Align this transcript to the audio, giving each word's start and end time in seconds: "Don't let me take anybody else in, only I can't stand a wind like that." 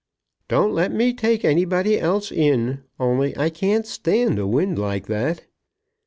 "Don't 0.47 0.73
let 0.73 0.91
me 0.91 1.13
take 1.13 1.45
anybody 1.45 1.99
else 1.99 2.31
in, 2.31 2.81
only 2.99 3.37
I 3.37 3.51
can't 3.51 3.85
stand 3.85 4.39
a 4.39 4.47
wind 4.47 4.79
like 4.79 5.05
that." 5.05 5.45